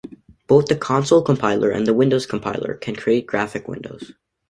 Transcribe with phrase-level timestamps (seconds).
[0.47, 4.13] Both the Console Compiler and Windows Compiler can create graphic windows.